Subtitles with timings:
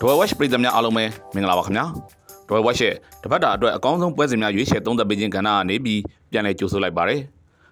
[0.00, 1.04] ဒဝဲဝက်ရှ်ပြည်သူများအားလုံးပဲ
[1.34, 1.86] မင်္ဂလာပါခင်ဗျာ
[2.48, 7.20] ဒဝဲဝက်ရှ်ရဲ့တပတ်တာအတွက်အကောင်းဆုံးပွဲစဉ်များရွေးချယ်သုံးသပ်ပေးခြင်းကဏ္ဍကနေပြီးပြန်လည်ကြိုဆိုလိုက်ပါတယ်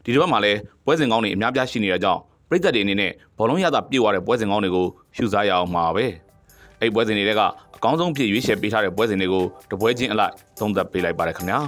[0.05, 4.87] ဒီတစ်ပတ်မှာလည်းပွဲစဉ်ကောင်းတွေအများပြားရှိနေတဲ့ကြောင့်ပြည်သက်တွေအနေနဲ့ဘောလုံးရတာပြည့်သွားတဲ့ပွဲစဉ်ကောင်းတွေကို
[5.17, 6.07] ရှုစားရအောင်မှာပဲ
[6.81, 7.43] အဲ့ပွဲစဉ်တွေက
[7.77, 11.61] အကောင်းဆုံးဖြစ်ရွေးချယ်ပေးထားတဲ့ပွဲစဉ်တွေကိုတပွဲချင်းအလိုက်သုံးသပ်ပေးလိုက်ပါတယ်ခင်ဗျာ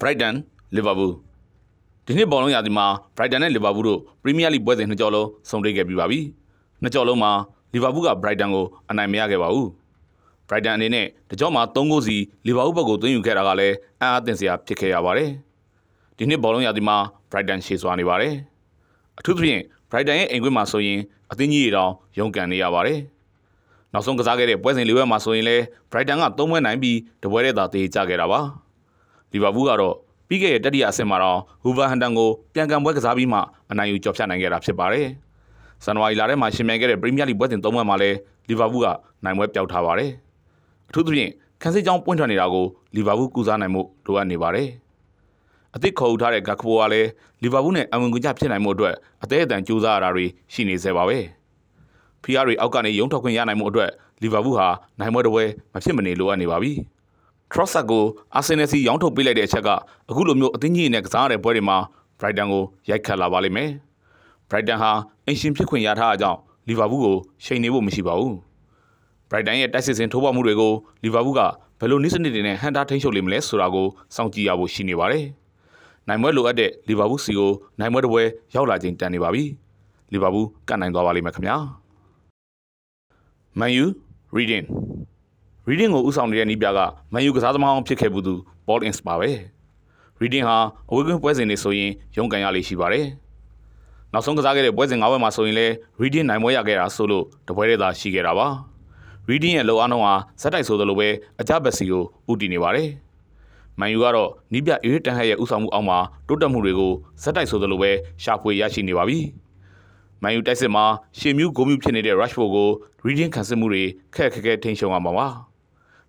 [0.00, 0.34] Brighton
[0.76, 1.12] Liverpool
[2.06, 6.20] ဒီနှစ်ဘောလုံးရာသီမှာ Brighton နဲ့ Liverpool တို့ Premier League ပွဲစဉ်နှစ်ကြော်လုံးဆုံတွေ့ခဲ့ပြီးပါပြီ။
[6.82, 7.32] နှစ်ကြော်လုံးမှာ
[7.74, 9.68] Liverpool က Brighton ကိုအနိုင်မရခဲ့ပါဘူး။
[10.48, 15.30] Brighton အနေနဲ့တကြောမှာ3ဂိုးစီ Liverpool ဘက်ကိုသွင်းယူခဲ့တာကလည်းအံ့အားသင့်စရာဖြစ်ခဲ့ရပါတယ်။
[16.16, 16.96] ဒီနှစ်ဘောလုံးရာသီမှာ
[17.30, 18.34] Brighton ရှေ့စွာနေပါတယ်။
[19.18, 21.00] အထူးသဖြင့် Brighton ရဲ့အိမ်ကွင်းမှာဆိုရင်
[21.32, 22.98] အသင်းကြီးတွေတောင်ရုန်းကန်နေရပါတယ်။
[23.92, 28.40] နောက်ဆုံးကစားခဲ့တဲ့ပွဲစဉ်လေးပွဲမှာဆိုရင်လည်း Brighton က3ပွဲနိုင်ပြီးတပွဲတည်းသာတေးကြခဲ့တာပါ။
[29.32, 29.96] Liverpool ကတော့
[30.32, 33.38] ပြီးခဲ့တဲ့တတိယအဆင့်မှာတော့ဟူဗာဟန်တန်ကိုပြန်ကန်ပွဲကစားပြီးမှ
[33.70, 35.06] အနိုင်ယူကျော်ဖြတ်နိုင်ခဲ့တာဖြစ်ပါတယ်။
[35.84, 38.16] ဇန်နဝါရီလထဲမှာရှင်မြန်ခဲ့တဲ့ပရီးမီးယားလိပွဲစဉ်၃ပွဲမှာလည်း
[38.48, 38.86] လီဗာပူးက
[39.24, 40.10] နိုင်ပွဲပျောက်ထားပါတယ်။
[40.88, 41.30] အထူးသဖြင့်
[41.62, 42.66] ခန်းစစ်ကြောင်းပွင့်ထွက်နေတာကို
[42.96, 44.68] လီဗာပူးကူစားနိုင်မှုလိုအပ်နေပါတယ်။
[45.74, 47.08] အသစ်ခေါ်ယူထားတဲ့ဂက်ခဘိုကလည်း
[47.42, 51.18] လီဗာပူးနဲ့အဝင်ကွန်ကြဖြစ်နိုင်မှုအတွက်အသေးအတန်ကြိုးစားရတာတွေရှိနေသေးပါပဲ။
[52.22, 53.90] ဖီယာရီအောက်ကနေရုံထွက်ခွင့်ရနိုင်မှုအတွက်
[54.22, 54.66] လီဗာပူးဟာ
[55.00, 56.72] နိုင်ပွဲတစ်ပွဲမဖြစ်မနေလိုအပ်နေပါပြီ။
[57.52, 58.04] Trossard ကို
[58.36, 59.68] အာဆင်နယ်စီရောင်းထုတ်ပေးလိုက်တဲ့အချက်က
[60.10, 61.78] အခုလိုမျိုးအသင်းကြီးနဲ့ကစားရတဲ့ပွဲတွေမှာ
[62.18, 63.70] Brighton ကိုရိုက်ခတ်လာပါလိမ့်မယ်။
[64.48, 64.92] Brighton ဟာ
[65.26, 68.34] အင်ရှင်ဖြစ်ခွင့်ရထားတာကြောင့်လီဗာပူးကိုချိန်နေဖို့မရှိပါဘူး။
[69.28, 70.72] Brighton ရဲ့တိုက်စစ်စင်ထိုးပေါက်မှုတွေကို
[71.04, 71.40] လီဗာပူးက
[71.78, 75.24] ဘယ်လိုနည်းစနစ်တွေနဲ့ဟန်တာထိန်းချုပ်လိမ့်မလဲဆိုတာကိုစောင့်ကြည့်ရဖို့ရှိနေပါတယ်။
[76.08, 78.22] နိုင်ပွဲလိုအပ်တဲ့လီဗာပူးစီကိုနိုင်ပွဲတစ်ပွဲ
[78.54, 79.44] ရောက်လာခြင်းတန်နေပါပြီ။
[80.12, 81.56] လီဗာပူးကနိုင်သွားပါလိမ့်မယ်ခင်ဗျာ။
[83.58, 83.86] Man U
[84.36, 84.66] Reading
[85.68, 86.78] reading ကိုဥဆောင်နေတဲ့နီးပြက
[87.12, 88.34] မန်ယူကစားသမားအောင်ဖြစ်ခဲ့ဘူးသူ
[88.66, 89.30] Paul Ince ပါပဲ
[90.20, 90.56] reading ဟာ
[90.90, 93.06] အဝေးကွင်းပွဲစဉ်တွေဆိုရင်ရုန်းကန်ရလေးရှိပါတယ်
[94.12, 98.48] နောက်ဆုံးကစားခဲ့တဲ့ပွဲစဉ်၅ပွဲမှာဆိုရင်လည်း reading နိုင်ပွဲရခဲ့တာဆိုလို့တပွဲတည်းသာရှိခဲ့တာပါ
[99.28, 101.08] reading ရဲ့လောအားနှုန်းဟာဇက်တိုက်ဆိုသလိုပဲ
[101.40, 102.88] အကြပတ်စီကိုဥတည်နေပါတယ်
[103.80, 105.98] မန်ယူကတော့နီးပြအေးတန်ဟက်ရဲ့ဥဆောင်မှုအောက်မှာ
[106.28, 106.92] တိုးတက်မှုတွေကို
[107.22, 107.90] ဇက်တိုက်ဆိုသလိုပဲ
[108.22, 109.18] ရှာဖွေရရှိနေပါပြီ
[110.22, 110.84] မန်ယူတိုက်စစ်မှာ
[111.18, 112.68] ရှေမြူးဂိုးမြူးဖြစ်နေတဲ့ Rashford ကို
[113.06, 113.84] reading ခံစစ်မှုတွေ
[114.14, 115.51] ခက်ခက်ခဲထိန်ရှုံရမှာပါ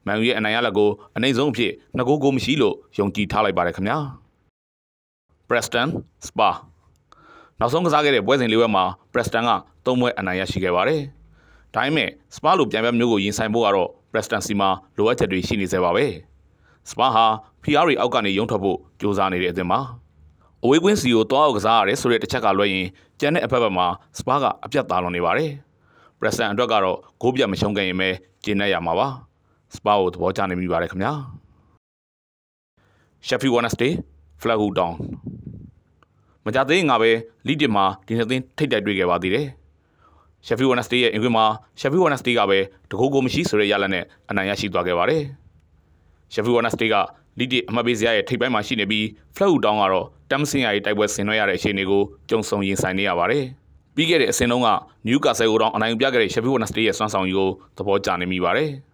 [0.07, 3.97] မန်ယူရဲ့အနိုင်ရလက်ကိုအနိုင်ဆုံးအဖြစ်နှစ်ဂိုးကိုမရှိလို့ယုံကြည်ထားလိုက်ပါတယ်ခင်ဗျာ
[5.49, 5.89] Preston
[6.27, 6.49] Spa
[7.59, 8.83] နောက်ဆုံးကစားခဲ့တဲ့ပွဲစဉ်လေးပွဲမှာ
[9.13, 9.51] Preston က
[9.85, 11.01] ၃ပွဲအနိုင်ရရှိခဲ့ပါတယ်
[11.73, 16.05] ဒါပေမဲ့ Spa လိုပြန်ပြမျိုးကိုရင်ဆိုင်ဖို့ကတော့ Preston စီမှာလိုအပ်ချက်တွေရှိနေသေးပါပဲ
[16.89, 17.25] Spa ဟာ
[17.63, 19.79] PR အောက်ကနေရုံထွက်ဖို့ကြိုးစားနေတဲ့အသင်းမှာ
[20.63, 22.87] အဝေးကွင်းစီကိုတွားအောင်ကစားရတယ်ဆိုတဲ့တစ်ချက်ကလွှဲရင်
[23.19, 23.87] ကျန်တဲ့အဖက်ဘက်မှာ
[24.19, 25.51] Spa ကအပြတ်သားလွန်နေပါတယ်
[26.19, 28.09] Preston အတွက်ကတော့ဂိုးပြတ်မရှုံးခဲ့ရင်ပဲ
[28.43, 29.07] ကျင်းနေရမှာပါ
[29.75, 31.13] စပါကိုသဘောကျနေမိပါတယ်ခင်ဗျာ
[33.27, 33.91] Sheffield Wednesday
[34.41, 34.93] Flag Down
[36.45, 37.11] မကြသေးငါပဲ
[37.47, 39.47] လိတစ်မှာဒီနှစ်သင်းထိတ်တိုက်တွေ့ခဲ့ပါသေးတယ်
[40.45, 41.45] Sheffield Wednesday ရဲ့အင်္ဂွေမှာ
[41.79, 45.23] Sheffield Wednesday ကပဲတကူကိုမရှိဆိုတဲ့ရလဒ်နဲ့အနိုင်ရရှိသွားခဲ့ပါတယ်
[46.33, 46.95] Sheffield Wednesday က
[47.39, 53.45] လိတစ်အမှတ်ပေးစရာရဲ့ထိပ်ပိုင်းမှာရှိနေပြီး Flag Down ကတော့တမ်စင်ယာရဲ့တိုက်ပွဲဆင်နွှဲရတဲ့အခြေအနေကိုကြုံဆုံရင်ဆိုင်နေရပါတယ်
[53.95, 54.69] ပြီးခဲ့တဲ့အစင်းလုံးက
[55.07, 58.69] Newcastle ကိုတော့အနိုင်ပြခဲ့တဲ့ Sheffield Wednesday ရဲ့စွမ်းဆောင်ရည်ကိုသဘောကျနေမိပါတယ်။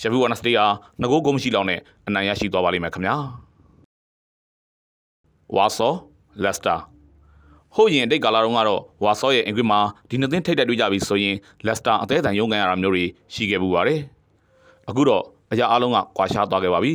[0.00, 0.66] ရှက်ဖီဝါနစတေးဟာ
[1.02, 3.16] ငကိုးကုန်မရှိလောက်နဲ့အနိုင်ရရှိသွားပါလိမ့်မယ်ခင်ဗျာ
[5.56, 5.92] ဝါဆော
[6.42, 6.76] လက်စတာ
[7.74, 14.00] ဟိုရင်အတိတ်ကာလတုန်းကတော့ဝါဆောရဲ့အင်္ဂလိပ်မှာဒီနှစ်သင်းထိတ်တက်တွေ့ကြပြီဆိုရင်လက်စတာအသေးအံရုံးကန်ရတာမျိုးတွေရှိခဲ့ပူပါတယ်
[14.88, 15.22] အခုတော့
[15.52, 16.94] အရာအလုံးကကွာရှားသွားခဲ့ပါပြီ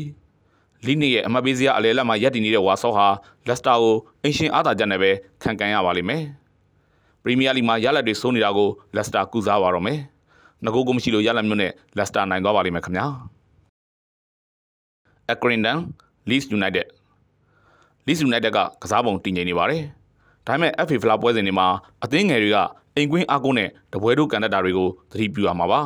[0.86, 3.08] လိနစ်ရဲ့အမတ်ပေးစရာအလဲလက်မှာရပ်တည်နေတဲ့ဝါဆောဟာ
[3.48, 5.12] လက်စတာကိုအင်ရှင်အားသာချက်နဲ့ပဲ
[5.44, 6.24] ခံကန်ရပါလိမ့်မယ်
[7.24, 10.00] ပရီးမီးယားလိမှာရလက်တွေစိုးနေတာကိုလက်စတာကုစားပါတော့မယ်
[10.66, 13.06] ငကိုးကိုမရှိလို့ရလက်မျိုးနဲ့လက်စတာနိုင်သွားပါလိမ့်မယ်ခင်ဗျာ
[15.34, 15.78] Accrington
[16.30, 16.86] Leeds United
[18.06, 19.84] Leeds United ကကစားပုံတည်ငြိမ်နေပါတယ်
[20.46, 21.68] ဒါပေမဲ့ FA ဖလားပွဲစဉ်တွေမှာ
[22.04, 22.58] အသင်းငယ်တွေက
[22.96, 25.82] အိမ်ကွင်းအားကိုးနဲ့တပွဲတို့ကန်တက်တာတွေကိုသတိပြုရမှာပါ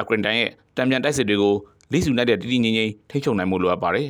[0.00, 1.54] Accrington ရဲ့တံပြန်တိုက်စစ်တွေကို
[1.92, 4.08] Leeds United တည်တည်ငြိမ်ငြိမ်ထိချုံနိုင်မှုလိုအပ်ပါတယ်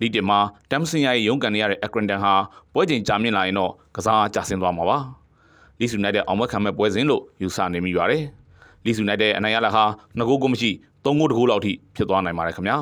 [0.00, 0.38] လီတင်မှာ
[0.70, 2.34] တမ်ဆင်ယာရဲ့ရုံးကန်နေရတဲ့ Accrington ဟာ
[2.72, 4.98] ပွဲချိန်ကြာမြင့်လာရင်တော့ကစားကျဆင်းသွားမှာပါ။
[5.78, 8.24] Leeds United အောင်မခံမဲ့ပွဲစဉ်လို့ယူဆနေမိပါတယ်။
[8.84, 9.84] Leeds United အနိုင်ရလာဟာ
[10.18, 10.70] 2ဂိုးကိုမရှိ
[11.04, 12.78] 3ဂိုးတကူလောက်ထိဖြစ်သွားနိုင်ပါတယ်ခင်ဗျာ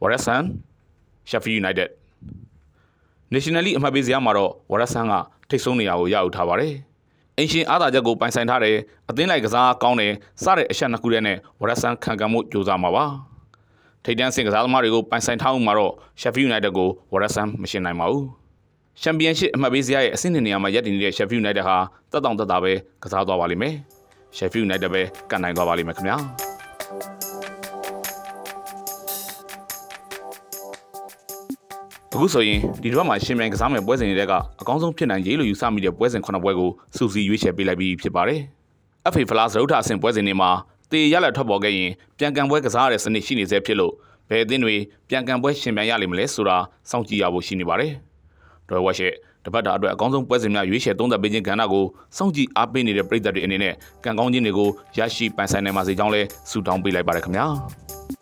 [0.00, 0.44] Warrison
[1.30, 1.88] Sheffield United
[3.32, 5.14] National League အမှတ်ပေးစရာမှာတော့ Warrison က
[5.48, 6.74] ထိတ်ဆုံးနေရာကိုရယူထားပါတယ်
[7.38, 8.76] အင်ရှင်အားသာချက်ကိုပိုင်ဆိုင်ထားတယ်
[9.10, 10.12] အသင်းလိုက်ကစားကောင်းတယ်
[10.42, 13.04] စတဲ့အချက်နှစ်ခုတည်းနဲ့ Warrison ခံကံမှုကြိုးစားမှာပါ
[14.04, 18.26] ထိတ်တန်းစင်ကစားသမားတွေကိုပိုင်ဆိုင်ထားမှုမှာတော့ Sheffield United ကို Warrison မရှင်းနိုင်ပါဘူး
[19.02, 21.76] ချန်ပီယံရှစ်အမှတ်ပေးစရာရဲ့အဆင့်နှစ်နေရာမှာရပ်တည်နေတဲ့ Sheffield United ဟာ
[22.12, 22.72] တက်တောင့်တက်တာပဲ
[23.02, 23.76] ကစားသွားပါလိမ့်မယ်။
[24.36, 26.16] Sheffield United ပဲကန်နိုင်သွားပါလိမ့်မယ်ခင်ဗျာ
[32.14, 38.40] အခုဆိုရင်ဒီတစ်ပတ်မှာရှင်မြိုင်ကစားမယ်ပွဲစဉ်တွေကအကောင်းဆုံးဖြစ်နိုင်ရေးလို့ယူဆမိတဲ့ပွဲစဉ်ခုနှစ်ပွဲကိုစူစီရွေးချယ်ပေးလိုက်ပြီးဖြစ်ပါတယ်။
[39.12, 40.50] FA Flash ရုပ်ထအဆင့်ပွဲစဉ်တွေမှာ
[40.90, 43.92] တေရလက်ထွက်ပေါ်ခဲ့ရင်ပြန်ကန်ပွဲကစားရတဲ့စနစ်ရှိနေသေးဖြစ်လို့
[44.28, 44.74] ဘယ်အသင်းတွေ
[45.08, 46.56] ပြန်ကန်ပွဲရှင်ပြန်ရလိမ့်မလဲဆိုတာ
[46.90, 47.92] စောင့်ကြည့်ရဖို့ရှိနေပါတယ်။
[48.68, 49.14] ဒေါ်ဝက်ရှက်
[49.46, 51.84] တပတ်တာအတွက်အကောင်းဆုံးပွဲစဉ်များရွေးချယ်သုံးသပ်ပေးခြင်းကဏ္ဍကို
[52.16, 53.74] စောင့်ကြည့်အားပေးနေတဲ့ပရိသတ်တွေအနေနဲ့
[54.04, 54.68] ကံကောင်းခြင်းတွေကို
[54.98, 57.46] ရရှိပိုင်ဆိုင်နိုင်ပါစေကြောင်းလဲဆုတောင်းပေးလိုက်ပါရခင်ဗျာ။